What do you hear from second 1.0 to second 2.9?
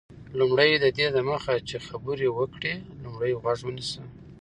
دمخه چي خبري وکړې،